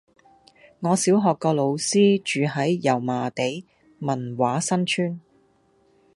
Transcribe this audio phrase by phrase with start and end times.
[0.79, 3.63] 我小學個老師住喺油麻地
[3.99, 5.21] 文華新村